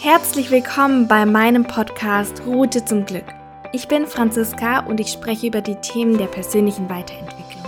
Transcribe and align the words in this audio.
Herzlich 0.00 0.52
willkommen 0.52 1.08
bei 1.08 1.26
meinem 1.26 1.64
Podcast 1.64 2.42
Route 2.46 2.84
zum 2.84 3.04
Glück. 3.04 3.24
Ich 3.72 3.88
bin 3.88 4.06
Franziska 4.06 4.86
und 4.86 5.00
ich 5.00 5.08
spreche 5.08 5.48
über 5.48 5.60
die 5.60 5.74
Themen 5.74 6.16
der 6.16 6.28
persönlichen 6.28 6.88
Weiterentwicklung, 6.88 7.66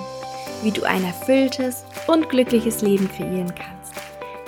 wie 0.63 0.71
du 0.71 0.85
ein 0.85 1.03
erfülltes 1.03 1.85
und 2.07 2.29
glückliches 2.29 2.83
Leben 2.83 3.11
kreieren 3.11 3.53
kannst. 3.53 3.95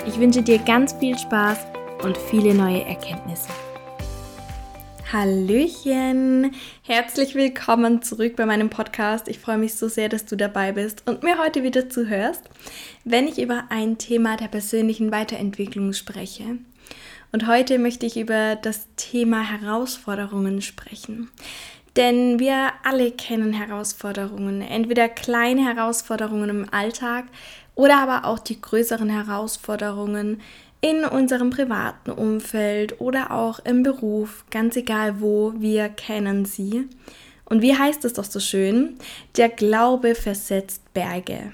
Ich 0.07 0.17
wünsche 0.17 0.41
dir 0.41 0.59
ganz 0.59 0.93
viel 0.93 1.19
Spaß 1.19 1.57
und 2.03 2.17
viele 2.17 2.53
neue 2.53 2.85
Erkenntnisse. 2.85 3.49
Hallöchen! 5.11 6.55
Herzlich 6.83 7.35
willkommen 7.35 8.01
zurück 8.01 8.37
bei 8.37 8.45
meinem 8.45 8.69
Podcast. 8.69 9.27
Ich 9.27 9.39
freue 9.39 9.57
mich 9.57 9.75
so 9.75 9.89
sehr, 9.89 10.07
dass 10.07 10.23
du 10.23 10.37
dabei 10.37 10.71
bist 10.71 11.05
und 11.05 11.21
mir 11.21 11.37
heute 11.37 11.63
wieder 11.63 11.89
zuhörst, 11.89 12.43
wenn 13.03 13.27
ich 13.27 13.41
über 13.41 13.65
ein 13.69 13.97
Thema 13.97 14.37
der 14.37 14.47
persönlichen 14.47 15.11
Weiterentwicklung 15.11 15.91
spreche. 15.91 16.59
Und 17.33 17.47
heute 17.47 17.79
möchte 17.79 18.05
ich 18.05 18.15
über 18.15 18.55
das 18.55 18.87
Thema 18.95 19.41
Herausforderungen 19.41 20.61
sprechen. 20.61 21.31
Denn 21.95 22.37
wir 22.39 22.71
alle 22.83 23.11
kennen 23.11 23.53
Herausforderungen, 23.53 24.61
entweder 24.61 25.09
kleine 25.09 25.65
Herausforderungen 25.65 26.49
im 26.49 26.67
Alltag 26.71 27.25
oder 27.73 27.97
aber 27.97 28.25
auch 28.25 28.37
die 28.37 28.61
größeren 28.61 29.09
Herausforderungen 29.09 30.41
in 30.79 31.05
unserem 31.05 31.49
privaten 31.49 32.11
Umfeld 32.11 33.01
oder 33.01 33.31
auch 33.31 33.59
im 33.65 33.81
Beruf, 33.81 34.45
ganz 34.51 34.75
egal 34.75 35.19
wo, 35.19 35.53
wir 35.57 35.89
kennen 35.89 36.45
sie. 36.45 36.87
Und 37.45 37.63
wie 37.63 37.75
heißt 37.75 38.05
es 38.05 38.13
doch 38.13 38.25
so 38.25 38.39
schön? 38.39 38.97
Der 39.37 39.49
Glaube 39.49 40.13
versetzt 40.13 40.93
Berge. 40.93 41.51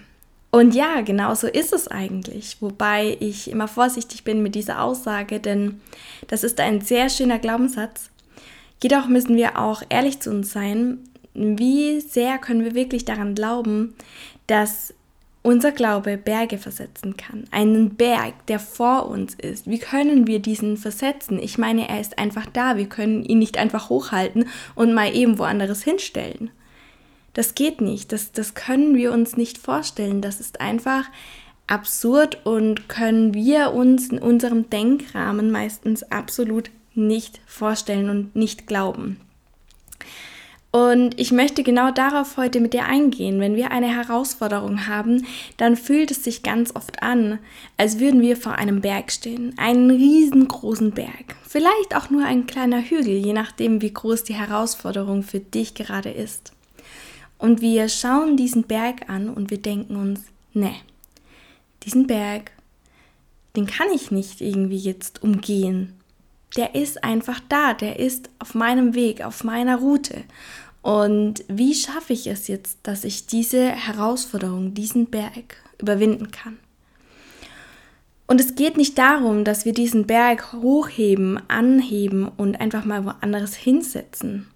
Und 0.51 0.73
ja, 0.73 1.01
genau 1.01 1.35
so 1.35 1.47
ist 1.47 1.73
es 1.73 1.87
eigentlich. 1.87 2.57
Wobei 2.59 3.17
ich 3.19 3.51
immer 3.51 3.67
vorsichtig 3.67 4.23
bin 4.23 4.41
mit 4.41 4.55
dieser 4.55 4.81
Aussage, 4.81 5.39
denn 5.39 5.79
das 6.27 6.43
ist 6.43 6.59
ein 6.59 6.81
sehr 6.81 7.09
schöner 7.09 7.37
Glaubenssatz. 7.37 8.09
Jedoch 8.81 9.07
müssen 9.07 9.35
wir 9.35 9.59
auch 9.59 9.83
ehrlich 9.89 10.21
zu 10.21 10.31
uns 10.31 10.51
sein. 10.51 10.99
Wie 11.33 11.99
sehr 11.99 12.37
können 12.39 12.63
wir 12.63 12.73
wirklich 12.73 13.05
daran 13.05 13.35
glauben, 13.35 13.95
dass 14.47 14.93
unser 15.43 15.71
Glaube 15.71 16.17
Berge 16.17 16.57
versetzen 16.57 17.15
kann? 17.15 17.45
Einen 17.51 17.95
Berg, 17.95 18.45
der 18.47 18.59
vor 18.59 19.07
uns 19.07 19.35
ist. 19.35 19.67
Wie 19.67 19.79
können 19.79 20.25
wir 20.25 20.39
diesen 20.39 20.77
versetzen? 20.77 21.39
Ich 21.39 21.57
meine, 21.59 21.87
er 21.87 22.01
ist 22.01 22.17
einfach 22.17 22.47
da. 22.47 22.75
Wir 22.75 22.87
können 22.87 23.23
ihn 23.23 23.39
nicht 23.39 23.57
einfach 23.57 23.89
hochhalten 23.89 24.47
und 24.75 24.93
mal 24.93 25.15
eben 25.15 25.37
woanders 25.37 25.83
hinstellen. 25.83 26.49
Das 27.39 27.55
geht 27.55 27.79
nicht. 27.79 28.11
Das, 28.11 28.33
das 28.33 28.53
können 28.53 28.97
wir 28.97 29.13
uns 29.13 29.37
nicht 29.37 29.59
vorstellen. 29.59 30.21
Das 30.21 30.41
ist 30.41 30.59
einfach 30.59 31.05
absurd 31.67 32.45
und 32.45 32.89
können 32.89 33.33
wir 33.33 33.71
uns 33.71 34.09
in 34.09 34.19
unserem 34.19 34.69
Denkrahmen 34.69 35.49
meistens 35.49 36.03
absolut 36.03 36.69
nicht 36.95 37.39
vorstellen 37.45 38.09
und 38.09 38.35
nicht 38.35 38.67
glauben. 38.67 39.21
Und 40.71 41.17
ich 41.17 41.31
möchte 41.31 41.63
genau 41.63 41.91
darauf 41.91 42.35
heute 42.35 42.59
mit 42.59 42.73
dir 42.73 42.83
eingehen. 42.83 43.39
Wenn 43.39 43.55
wir 43.55 43.71
eine 43.71 43.87
Herausforderung 43.87 44.87
haben, 44.87 45.25
dann 45.55 45.77
fühlt 45.77 46.11
es 46.11 46.25
sich 46.25 46.43
ganz 46.43 46.75
oft 46.75 47.01
an, 47.01 47.39
als 47.77 47.99
würden 47.99 48.19
wir 48.19 48.35
vor 48.35 48.55
einem 48.55 48.81
Berg 48.81 49.13
stehen. 49.13 49.57
Einen 49.57 49.89
riesengroßen 49.89 50.91
Berg. 50.91 51.37
Vielleicht 51.47 51.95
auch 51.95 52.09
nur 52.09 52.25
ein 52.25 52.47
kleiner 52.47 52.81
Hügel, 52.81 53.15
je 53.15 53.31
nachdem, 53.31 53.81
wie 53.81 53.93
groß 53.93 54.25
die 54.25 54.35
Herausforderung 54.35 55.23
für 55.23 55.39
dich 55.39 55.73
gerade 55.73 56.09
ist. 56.09 56.51
Und 57.39 57.61
wir 57.61 57.89
schauen 57.89 58.37
diesen 58.37 58.63
Berg 58.63 59.09
an 59.09 59.29
und 59.29 59.49
wir 59.49 59.59
denken 59.59 59.95
uns, 59.95 60.21
ne, 60.53 60.75
diesen 61.83 62.05
Berg, 62.05 62.51
den 63.55 63.65
kann 63.65 63.87
ich 63.95 64.11
nicht 64.11 64.41
irgendwie 64.41 64.77
jetzt 64.77 65.23
umgehen. 65.23 65.93
Der 66.57 66.75
ist 66.75 67.03
einfach 67.03 67.39
da, 67.49 67.73
der 67.73 67.97
ist 67.97 68.29
auf 68.39 68.53
meinem 68.53 68.93
Weg, 68.93 69.23
auf 69.23 69.43
meiner 69.43 69.77
Route. 69.77 70.23
Und 70.81 71.43
wie 71.47 71.73
schaffe 71.73 72.13
ich 72.13 72.27
es 72.27 72.47
jetzt, 72.47 72.79
dass 72.83 73.03
ich 73.03 73.25
diese 73.25 73.69
Herausforderung, 73.69 74.73
diesen 74.73 75.07
Berg 75.07 75.57
überwinden 75.79 76.31
kann? 76.31 76.57
Und 78.27 78.39
es 78.39 78.55
geht 78.55 78.77
nicht 78.77 78.97
darum, 78.97 79.43
dass 79.43 79.65
wir 79.65 79.73
diesen 79.73 80.05
Berg 80.05 80.53
hochheben, 80.53 81.39
anheben 81.49 82.27
und 82.27 82.61
einfach 82.61 82.85
mal 82.85 83.03
woanders 83.05 83.55
hinsetzen, 83.55 84.47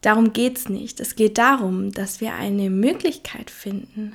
Darum 0.00 0.32
geht 0.32 0.58
es 0.58 0.68
nicht. 0.68 1.00
Es 1.00 1.16
geht 1.16 1.38
darum, 1.38 1.90
dass 1.92 2.20
wir 2.20 2.34
eine 2.34 2.70
Möglichkeit 2.70 3.50
finden, 3.50 4.14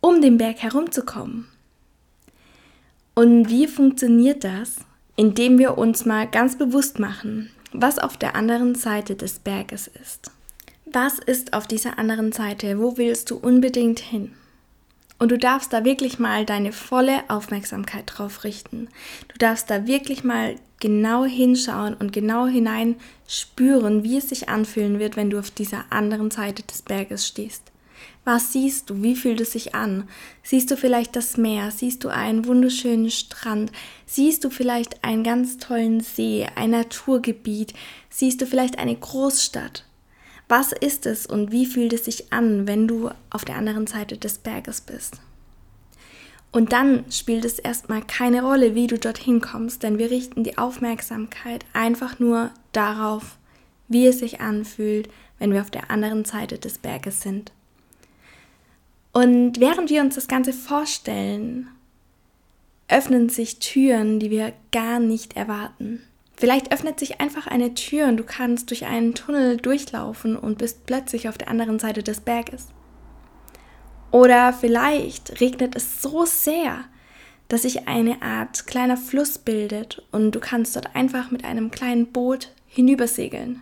um 0.00 0.20
den 0.20 0.38
Berg 0.38 0.58
herumzukommen. 0.58 1.48
Und 3.14 3.48
wie 3.48 3.66
funktioniert 3.66 4.44
das? 4.44 4.76
Indem 5.16 5.58
wir 5.58 5.76
uns 5.78 6.04
mal 6.04 6.28
ganz 6.28 6.56
bewusst 6.56 7.00
machen, 7.00 7.50
was 7.72 7.98
auf 7.98 8.16
der 8.16 8.36
anderen 8.36 8.76
Seite 8.76 9.16
des 9.16 9.40
Berges 9.40 9.88
ist. 9.88 10.30
Was 10.86 11.18
ist 11.18 11.52
auf 11.52 11.66
dieser 11.66 11.98
anderen 11.98 12.32
Seite? 12.32 12.78
Wo 12.78 12.96
willst 12.96 13.30
du 13.30 13.36
unbedingt 13.36 13.98
hin? 13.98 14.32
Und 15.18 15.32
du 15.32 15.38
darfst 15.38 15.72
da 15.72 15.84
wirklich 15.84 16.18
mal 16.18 16.44
deine 16.44 16.72
volle 16.72 17.28
Aufmerksamkeit 17.28 18.04
drauf 18.06 18.44
richten. 18.44 18.88
Du 19.28 19.38
darfst 19.38 19.68
da 19.68 19.86
wirklich 19.86 20.22
mal 20.22 20.54
genau 20.78 21.24
hinschauen 21.24 21.94
und 21.94 22.12
genau 22.12 22.46
hinein 22.46 22.96
spüren, 23.26 24.04
wie 24.04 24.18
es 24.18 24.28
sich 24.28 24.48
anfühlen 24.48 25.00
wird, 25.00 25.16
wenn 25.16 25.30
du 25.30 25.38
auf 25.38 25.50
dieser 25.50 25.86
anderen 25.90 26.30
Seite 26.30 26.62
des 26.62 26.82
Berges 26.82 27.26
stehst. 27.26 27.72
Was 28.24 28.52
siehst 28.52 28.90
du? 28.90 29.02
Wie 29.02 29.16
fühlt 29.16 29.40
es 29.40 29.52
sich 29.52 29.74
an? 29.74 30.08
Siehst 30.42 30.70
du 30.70 30.76
vielleicht 30.76 31.16
das 31.16 31.36
Meer? 31.36 31.70
Siehst 31.70 32.04
du 32.04 32.10
einen 32.10 32.44
wunderschönen 32.44 33.10
Strand? 33.10 33.72
Siehst 34.06 34.44
du 34.44 34.50
vielleicht 34.50 35.02
einen 35.02 35.24
ganz 35.24 35.56
tollen 35.56 36.00
See, 36.00 36.46
ein 36.54 36.70
Naturgebiet? 36.70 37.74
Siehst 38.10 38.40
du 38.40 38.46
vielleicht 38.46 38.78
eine 38.78 38.94
Großstadt? 38.94 39.87
Was 40.48 40.72
ist 40.72 41.04
es 41.04 41.26
und 41.26 41.52
wie 41.52 41.66
fühlt 41.66 41.92
es 41.92 42.06
sich 42.06 42.32
an, 42.32 42.66
wenn 42.66 42.88
du 42.88 43.10
auf 43.30 43.44
der 43.44 43.56
anderen 43.56 43.86
Seite 43.86 44.16
des 44.16 44.38
Berges 44.38 44.80
bist? 44.80 45.20
Und 46.50 46.72
dann 46.72 47.04
spielt 47.12 47.44
es 47.44 47.58
erstmal 47.58 48.02
keine 48.02 48.42
Rolle, 48.42 48.74
wie 48.74 48.86
du 48.86 48.98
dorthin 48.98 49.42
kommst, 49.42 49.82
denn 49.82 49.98
wir 49.98 50.10
richten 50.10 50.44
die 50.44 50.56
Aufmerksamkeit 50.56 51.66
einfach 51.74 52.18
nur 52.18 52.50
darauf, 52.72 53.36
wie 53.88 54.06
es 54.06 54.20
sich 54.20 54.40
anfühlt, 54.40 55.10
wenn 55.38 55.52
wir 55.52 55.60
auf 55.60 55.70
der 55.70 55.90
anderen 55.90 56.24
Seite 56.24 56.58
des 56.58 56.78
Berges 56.78 57.20
sind. 57.20 57.52
Und 59.12 59.60
während 59.60 59.90
wir 59.90 60.00
uns 60.00 60.14
das 60.14 60.28
Ganze 60.28 60.54
vorstellen, 60.54 61.68
öffnen 62.88 63.28
sich 63.28 63.58
Türen, 63.58 64.18
die 64.18 64.30
wir 64.30 64.54
gar 64.72 65.00
nicht 65.00 65.36
erwarten. 65.36 66.02
Vielleicht 66.38 66.70
öffnet 66.72 67.00
sich 67.00 67.20
einfach 67.20 67.48
eine 67.48 67.74
Tür 67.74 68.06
und 68.06 68.16
du 68.16 68.22
kannst 68.22 68.70
durch 68.70 68.86
einen 68.86 69.14
Tunnel 69.14 69.56
durchlaufen 69.56 70.36
und 70.36 70.58
bist 70.58 70.86
plötzlich 70.86 71.28
auf 71.28 71.36
der 71.36 71.48
anderen 71.48 71.80
Seite 71.80 72.04
des 72.04 72.20
Berges. 72.20 72.68
Oder 74.12 74.52
vielleicht 74.52 75.40
regnet 75.40 75.74
es 75.74 76.00
so 76.00 76.24
sehr, 76.26 76.84
dass 77.48 77.62
sich 77.62 77.88
eine 77.88 78.22
Art 78.22 78.68
kleiner 78.68 78.96
Fluss 78.96 79.38
bildet 79.38 80.06
und 80.12 80.30
du 80.30 80.38
kannst 80.38 80.76
dort 80.76 80.94
einfach 80.94 81.32
mit 81.32 81.44
einem 81.44 81.72
kleinen 81.72 82.06
Boot 82.12 82.52
hinübersegeln. 82.68 83.60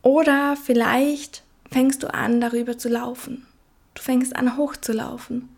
Oder 0.00 0.56
vielleicht 0.56 1.42
fängst 1.70 2.02
du 2.02 2.12
an, 2.12 2.40
darüber 2.40 2.78
zu 2.78 2.88
laufen. 2.88 3.46
Du 3.92 4.00
fängst 4.00 4.34
an, 4.34 4.56
hochzulaufen 4.56 5.50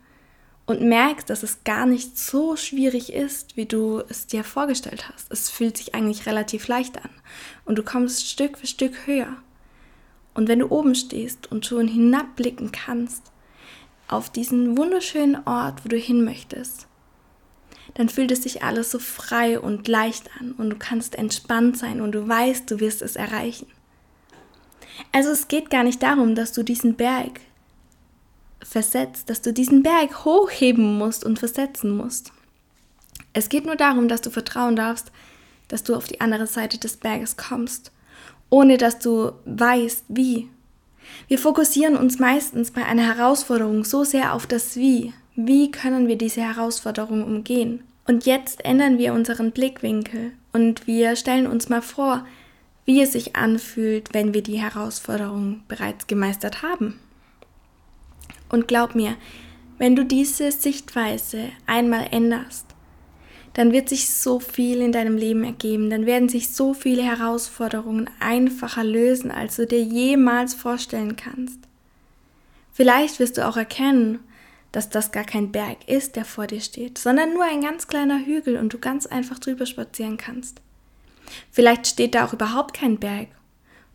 und 0.65 0.81
merkst, 0.81 1.29
dass 1.29 1.43
es 1.43 1.63
gar 1.63 1.85
nicht 1.85 2.17
so 2.17 2.55
schwierig 2.55 3.13
ist, 3.13 3.55
wie 3.55 3.65
du 3.65 4.01
es 4.09 4.27
dir 4.27 4.43
vorgestellt 4.43 5.09
hast. 5.09 5.31
Es 5.31 5.49
fühlt 5.49 5.77
sich 5.77 5.93
eigentlich 5.93 6.25
relativ 6.25 6.67
leicht 6.67 6.97
an 7.03 7.11
und 7.65 7.77
du 7.77 7.83
kommst 7.83 8.27
Stück 8.27 8.57
für 8.57 8.67
Stück 8.67 9.05
höher. 9.05 9.35
Und 10.33 10.47
wenn 10.47 10.59
du 10.59 10.69
oben 10.69 10.95
stehst 10.95 11.51
und 11.51 11.65
schon 11.65 11.87
hinabblicken 11.87 12.71
kannst 12.71 13.31
auf 14.07 14.29
diesen 14.29 14.77
wunderschönen 14.77 15.37
Ort, 15.45 15.85
wo 15.85 15.89
du 15.89 15.97
hin 15.97 16.25
möchtest, 16.25 16.87
dann 17.93 18.09
fühlt 18.09 18.31
es 18.31 18.43
sich 18.43 18.63
alles 18.63 18.91
so 18.91 18.99
frei 18.99 19.59
und 19.59 19.87
leicht 19.87 20.29
an 20.39 20.51
und 20.53 20.69
du 20.71 20.75
kannst 20.77 21.15
entspannt 21.15 21.77
sein 21.77 22.01
und 22.01 22.11
du 22.11 22.27
weißt, 22.27 22.69
du 22.69 22.79
wirst 22.79 23.01
es 23.01 23.15
erreichen. 23.15 23.67
Also 25.11 25.29
es 25.29 25.47
geht 25.47 25.69
gar 25.69 25.83
nicht 25.83 26.01
darum, 26.01 26.35
dass 26.35 26.51
du 26.51 26.63
diesen 26.63 26.95
Berg 26.95 27.39
versetzt, 28.65 29.29
dass 29.29 29.41
du 29.41 29.53
diesen 29.53 29.83
Berg 29.83 30.25
hochheben 30.25 30.97
musst 30.97 31.23
und 31.23 31.39
versetzen 31.39 31.95
musst. 31.95 32.31
Es 33.33 33.49
geht 33.49 33.65
nur 33.65 33.75
darum, 33.75 34.07
dass 34.07 34.21
du 34.21 34.29
vertrauen 34.29 34.75
darfst, 34.75 35.11
dass 35.67 35.83
du 35.83 35.95
auf 35.95 36.05
die 36.05 36.21
andere 36.21 36.47
Seite 36.47 36.77
des 36.77 36.97
Berges 36.97 37.37
kommst 37.37 37.91
ohne 38.49 38.77
dass 38.77 38.99
du 38.99 39.31
weißt, 39.45 40.05
wie. 40.09 40.49
Wir 41.27 41.37
fokussieren 41.37 41.95
uns 41.95 42.19
meistens 42.19 42.71
bei 42.71 42.85
einer 42.85 43.15
Herausforderung 43.15 43.83
so 43.83 44.03
sehr 44.03 44.33
auf 44.33 44.47
das 44.47 44.75
Wie. 44.75 45.13
Wie 45.35 45.71
können 45.71 46.07
wir 46.07 46.17
diese 46.17 46.41
Herausforderung 46.41 47.23
umgehen? 47.23 47.83
Und 48.07 48.25
jetzt 48.25 48.63
ändern 48.63 48.97
wir 48.97 49.13
unseren 49.13 49.51
Blickwinkel 49.51 50.31
und 50.53 50.87
wir 50.87 51.15
stellen 51.15 51.47
uns 51.47 51.69
mal 51.69 51.81
vor, 51.81 52.25
wie 52.85 53.01
es 53.01 53.13
sich 53.13 53.35
anfühlt, 53.35 54.13
wenn 54.13 54.33
wir 54.33 54.43
die 54.43 54.61
Herausforderung 54.61 55.63
bereits 55.67 56.05
gemeistert 56.07 56.61
haben. 56.61 56.99
Und 58.49 58.67
glaub 58.67 58.95
mir, 58.95 59.15
wenn 59.77 59.95
du 59.95 60.05
diese 60.05 60.51
Sichtweise 60.51 61.49
einmal 61.65 62.07
änderst, 62.11 62.65
dann 63.53 63.71
wird 63.71 63.87
sich 63.87 64.09
so 64.09 64.39
viel 64.39 64.81
in 64.81 64.91
deinem 64.91 65.15
Leben 65.17 65.43
ergeben, 65.43 65.89
dann 65.89 66.05
werden 66.05 66.27
sich 66.27 66.49
so 66.49 66.73
viele 66.73 67.03
Herausforderungen 67.03 68.09
einfacher 68.19 68.83
lösen, 68.83 69.31
als 69.31 69.55
du 69.55 69.65
dir 69.65 69.81
jemals 69.81 70.53
vorstellen 70.53 71.15
kannst. 71.15 71.59
Vielleicht 72.73 73.19
wirst 73.19 73.37
du 73.37 73.47
auch 73.47 73.55
erkennen, 73.55 74.19
dass 74.73 74.89
das 74.89 75.13
gar 75.13 75.23
kein 75.23 75.53
Berg 75.53 75.87
ist, 75.87 76.17
der 76.17 76.25
vor 76.25 76.47
dir 76.47 76.59
steht, 76.59 76.97
sondern 76.97 77.33
nur 77.33 77.45
ein 77.45 77.61
ganz 77.61 77.87
kleiner 77.87 78.25
Hügel 78.25 78.57
und 78.57 78.73
du 78.73 78.77
ganz 78.77 79.05
einfach 79.05 79.39
drüber 79.39 79.65
spazieren 79.65 80.17
kannst. 80.17 80.61
Vielleicht 81.49 81.87
steht 81.87 82.13
da 82.13 82.25
auch 82.25 82.33
überhaupt 82.33 82.73
kein 82.73 82.99
Berg 82.99 83.29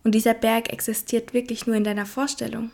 und 0.04 0.14
dieser 0.14 0.32
Berg 0.32 0.72
existiert 0.72 1.34
wirklich 1.34 1.66
nur 1.66 1.76
in 1.76 1.84
deiner 1.84 2.06
Vorstellung. 2.06 2.70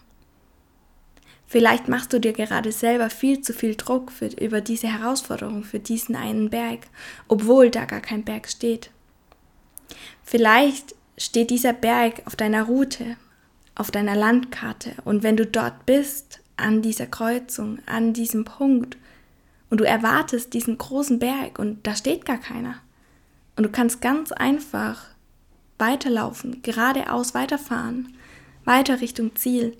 Vielleicht 1.46 1.88
machst 1.88 2.12
du 2.12 2.18
dir 2.18 2.32
gerade 2.32 2.72
selber 2.72 3.08
viel 3.08 3.40
zu 3.40 3.52
viel 3.52 3.76
Druck 3.76 4.10
für, 4.10 4.26
über 4.26 4.60
diese 4.60 4.88
Herausforderung, 4.88 5.62
für 5.62 5.78
diesen 5.78 6.16
einen 6.16 6.50
Berg, 6.50 6.80
obwohl 7.28 7.70
da 7.70 7.84
gar 7.84 8.00
kein 8.00 8.24
Berg 8.24 8.48
steht. 8.48 8.90
Vielleicht 10.24 10.96
steht 11.16 11.50
dieser 11.50 11.72
Berg 11.72 12.22
auf 12.26 12.34
deiner 12.34 12.64
Route, 12.64 13.16
auf 13.76 13.92
deiner 13.92 14.16
Landkarte. 14.16 14.94
Und 15.04 15.22
wenn 15.22 15.36
du 15.36 15.46
dort 15.46 15.86
bist, 15.86 16.40
an 16.56 16.82
dieser 16.82 17.06
Kreuzung, 17.06 17.78
an 17.86 18.12
diesem 18.12 18.44
Punkt 18.44 18.96
und 19.70 19.80
du 19.80 19.84
erwartest 19.84 20.54
diesen 20.54 20.78
großen 20.78 21.18
Berg 21.18 21.58
und 21.58 21.86
da 21.86 21.94
steht 21.94 22.24
gar 22.24 22.38
keiner. 22.38 22.76
Und 23.56 23.64
du 23.64 23.70
kannst 23.70 24.00
ganz 24.00 24.32
einfach 24.32 25.04
weiterlaufen, 25.78 26.62
geradeaus 26.62 27.34
weiterfahren, 27.34 28.16
weiter 28.64 29.00
Richtung 29.00 29.36
Ziel 29.36 29.76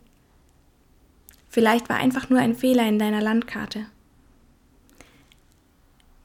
Vielleicht 1.57 1.89
war 1.89 1.97
einfach 1.97 2.29
nur 2.29 2.39
ein 2.39 2.55
Fehler 2.55 2.87
in 2.87 2.99
deiner 2.99 3.23
Landkarte. 3.23 3.87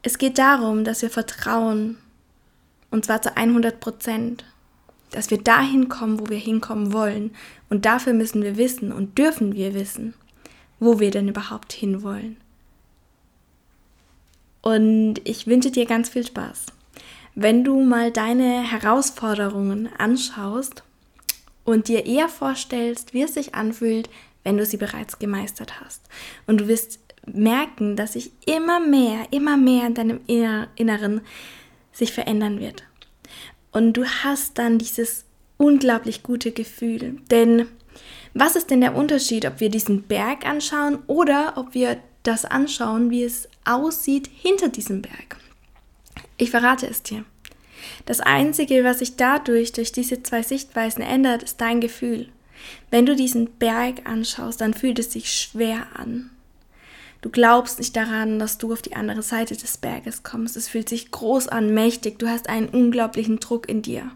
Es 0.01 0.17
geht 0.17 0.37
darum, 0.37 0.83
dass 0.83 1.01
wir 1.03 1.09
vertrauen, 1.09 1.95
und 2.89 3.05
zwar 3.05 3.21
zu 3.21 3.37
100 3.37 3.79
Prozent, 3.79 4.43
dass 5.09 5.31
wir 5.31 5.37
dahin 5.37 5.87
kommen, 5.87 6.19
wo 6.19 6.27
wir 6.27 6.37
hinkommen 6.37 6.91
wollen. 6.91 7.33
Und 7.69 7.85
dafür 7.85 8.11
müssen 8.11 8.43
wir 8.43 8.57
wissen 8.57 8.91
und 8.91 9.17
dürfen 9.17 9.53
wir 9.53 9.73
wissen, 9.73 10.15
wo 10.81 10.99
wir 10.99 11.11
denn 11.11 11.29
überhaupt 11.29 11.71
hinwollen. 11.71 12.35
Und 14.61 15.21
ich 15.23 15.47
wünsche 15.47 15.71
dir 15.71 15.85
ganz 15.85 16.09
viel 16.09 16.27
Spaß. 16.27 16.65
Wenn 17.35 17.63
du 17.63 17.81
mal 17.81 18.11
deine 18.11 18.69
Herausforderungen 18.69 19.87
anschaust 19.97 20.83
und 21.63 21.87
dir 21.87 22.05
eher 22.05 22.27
vorstellst, 22.27 23.13
wie 23.13 23.21
es 23.21 23.35
sich 23.35 23.55
anfühlt, 23.55 24.09
wenn 24.43 24.57
du 24.57 24.65
sie 24.65 24.77
bereits 24.77 25.19
gemeistert 25.19 25.81
hast. 25.81 26.01
Und 26.47 26.61
du 26.61 26.67
wirst 26.67 26.99
merken, 27.25 27.95
dass 27.95 28.13
sich 28.13 28.31
immer 28.45 28.79
mehr, 28.79 29.27
immer 29.31 29.57
mehr 29.57 29.87
in 29.87 29.93
deinem 29.93 30.21
Inneren 30.75 31.21
sich 31.91 32.13
verändern 32.13 32.59
wird. 32.59 32.83
Und 33.71 33.93
du 33.93 34.05
hast 34.05 34.57
dann 34.57 34.79
dieses 34.79 35.25
unglaublich 35.57 36.23
gute 36.23 36.51
Gefühl. 36.51 37.17
Denn 37.29 37.67
was 38.33 38.55
ist 38.55 38.69
denn 38.69 38.81
der 38.81 38.95
Unterschied, 38.95 39.45
ob 39.45 39.59
wir 39.59 39.69
diesen 39.69 40.03
Berg 40.03 40.45
anschauen 40.45 40.99
oder 41.07 41.53
ob 41.57 41.73
wir 41.73 41.97
das 42.23 42.45
anschauen, 42.45 43.09
wie 43.09 43.23
es 43.23 43.47
aussieht 43.65 44.29
hinter 44.33 44.69
diesem 44.69 45.01
Berg? 45.01 45.37
Ich 46.37 46.49
verrate 46.49 46.87
es 46.87 47.03
dir. 47.03 47.25
Das 48.05 48.19
Einzige, 48.19 48.83
was 48.83 48.99
sich 48.99 49.15
dadurch, 49.15 49.71
durch 49.73 49.91
diese 49.91 50.23
zwei 50.23 50.43
Sichtweisen 50.43 51.01
ändert, 51.01 51.43
ist 51.43 51.61
dein 51.61 51.81
Gefühl. 51.81 52.29
Wenn 52.89 53.05
du 53.05 53.15
diesen 53.15 53.51
Berg 53.57 54.07
anschaust, 54.09 54.61
dann 54.61 54.73
fühlt 54.73 54.99
es 54.99 55.11
sich 55.11 55.31
schwer 55.33 55.87
an. 55.95 56.29
Du 57.21 57.29
glaubst 57.29 57.77
nicht 57.77 57.95
daran, 57.95 58.39
dass 58.39 58.57
du 58.57 58.73
auf 58.73 58.81
die 58.81 58.95
andere 58.95 59.21
Seite 59.21 59.55
des 59.55 59.77
Berges 59.77 60.23
kommst. 60.23 60.57
Es 60.57 60.67
fühlt 60.67 60.89
sich 60.89 61.11
groß 61.11 61.49
an, 61.49 61.73
mächtig. 61.73 62.17
Du 62.17 62.27
hast 62.27 62.49
einen 62.49 62.69
unglaublichen 62.69 63.39
Druck 63.39 63.69
in 63.69 63.83
dir. 63.83 64.11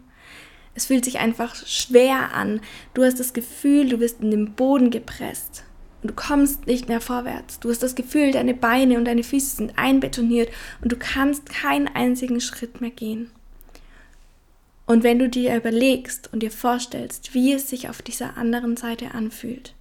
Es 0.74 0.86
fühlt 0.86 1.04
sich 1.04 1.20
einfach 1.20 1.54
schwer 1.54 2.34
an. 2.34 2.60
Du 2.94 3.04
hast 3.04 3.20
das 3.20 3.32
Gefühl, 3.32 3.88
du 3.88 3.98
bist 3.98 4.20
in 4.20 4.32
den 4.32 4.52
Boden 4.54 4.90
gepresst. 4.90 5.62
Und 6.02 6.10
du 6.10 6.14
kommst 6.14 6.66
nicht 6.66 6.88
mehr 6.88 7.00
vorwärts. 7.00 7.60
Du 7.60 7.70
hast 7.70 7.82
das 7.82 7.94
Gefühl, 7.94 8.32
deine 8.32 8.54
Beine 8.54 8.98
und 8.98 9.06
deine 9.06 9.22
Füße 9.22 9.56
sind 9.56 9.78
einbetoniert 9.78 10.50
und 10.82 10.92
du 10.92 10.96
kannst 10.96 11.48
keinen 11.48 11.88
einzigen 11.88 12.40
Schritt 12.40 12.80
mehr 12.80 12.90
gehen. 12.90 13.30
Und 14.86 15.02
wenn 15.02 15.18
du 15.18 15.28
dir 15.28 15.56
überlegst 15.56 16.32
und 16.32 16.40
dir 16.40 16.50
vorstellst, 16.50 17.34
wie 17.34 17.52
es 17.52 17.68
sich 17.68 17.88
auf 17.88 18.02
dieser 18.02 18.36
anderen 18.36 18.76
Seite 18.76 19.12
anfühlt, 19.12 19.74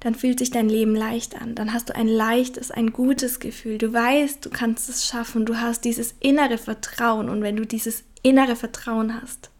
dann 0.00 0.14
fühlt 0.14 0.38
sich 0.38 0.50
dein 0.50 0.68
Leben 0.68 0.94
leicht 0.94 1.40
an. 1.40 1.54
Dann 1.54 1.72
hast 1.72 1.88
du 1.90 1.94
ein 1.94 2.08
leichtes, 2.08 2.70
ein 2.70 2.92
gutes 2.92 3.40
Gefühl. 3.40 3.78
Du 3.78 3.92
weißt, 3.92 4.44
du 4.44 4.50
kannst 4.50 4.88
es 4.88 5.06
schaffen. 5.06 5.44
Du 5.44 5.56
hast 5.56 5.84
dieses 5.84 6.14
innere 6.20 6.56
Vertrauen. 6.56 7.28
Und 7.28 7.42
wenn 7.42 7.56
du 7.56 7.66
dieses 7.66 8.04
innere 8.22 8.56
Vertrauen 8.56 9.20
hast, 9.20 9.50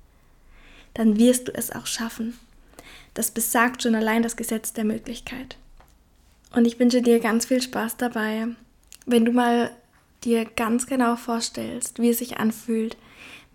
dann 0.95 1.19
wirst 1.19 1.49
du 1.49 1.55
es 1.55 1.71
auch 1.71 1.87
schaffen. 1.87 2.39
Das 3.15 3.31
besagt 3.31 3.83
schon 3.83 3.95
allein 3.95 4.23
das 4.23 4.37
Gesetz 4.37 4.73
der 4.73 4.85
Möglichkeit. 4.85 5.57
Und 6.55 6.67
ich 6.67 6.79
wünsche 6.79 7.03
dir 7.03 7.21
ganz 7.21 7.47
viel 7.47 7.61
Spaß 7.61 7.97
dabei, 7.97 8.47
wenn 9.07 9.25
du 9.25 9.33
mal 9.33 9.71
dir 10.25 10.45
ganz 10.45 10.87
genau 10.87 11.17
vorstellst, 11.17 12.01
wie 12.01 12.11
es 12.11 12.19
sich 12.19 12.39
anfühlt, 12.39 12.97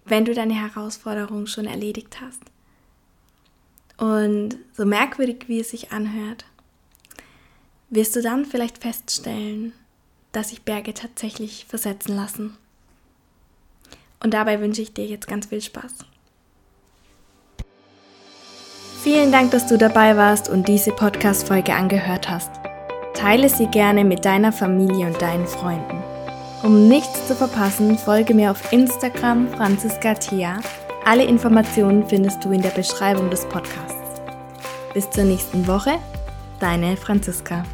wenn 0.06 0.26
du 0.26 0.34
deine 0.34 0.54
Herausforderung 0.54 1.48
schon 1.48 1.66
erledigt 1.66 2.20
hast. 2.22 2.42
Und 3.98 4.58
so 4.74 4.86
merkwürdig 4.86 5.46
wie 5.48 5.60
es 5.60 5.70
sich 5.70 5.92
anhört, 5.92 6.46
wirst 7.90 8.16
du 8.16 8.22
dann 8.22 8.46
vielleicht 8.46 8.80
feststellen, 8.80 9.74
dass 10.32 10.50
sich 10.50 10.64
Berge 10.64 10.94
tatsächlich 10.94 11.66
versetzen 11.66 12.16
lassen. 12.16 12.58
Und 14.22 14.34
dabei 14.34 14.60
wünsche 14.60 14.82
ich 14.82 14.94
dir 14.94 15.06
jetzt 15.06 15.28
ganz 15.28 15.48
viel 15.48 15.62
Spaß. 15.62 15.94
Vielen 19.04 19.32
Dank, 19.32 19.52
dass 19.52 19.68
du 19.68 19.78
dabei 19.78 20.18
warst 20.18 20.50
und 20.50 20.68
diese 20.68 20.92
Podcast-Folge 20.92 21.74
angehört 21.74 22.30
hast. 22.30 22.52
Teile 23.14 23.50
sie 23.50 23.68
gerne 23.68 24.04
mit 24.04 24.26
deiner 24.26 24.52
Familie 24.52 25.08
und 25.08 25.22
deinen 25.22 25.46
Freunden. 25.46 26.03
Um 26.64 26.88
nichts 26.88 27.28
zu 27.28 27.36
verpassen, 27.36 27.98
folge 27.98 28.34
mir 28.34 28.50
auf 28.50 28.72
Instagram 28.72 29.50
Franziska 29.50 30.14
Thea. 30.14 30.62
Alle 31.04 31.26
Informationen 31.26 32.08
findest 32.08 32.46
du 32.46 32.52
in 32.52 32.62
der 32.62 32.70
Beschreibung 32.70 33.30
des 33.30 33.44
Podcasts. 33.50 34.22
Bis 34.94 35.10
zur 35.10 35.26
nächsten 35.26 35.68
Woche, 35.68 36.00
deine 36.62 36.96
Franziska. 36.96 37.66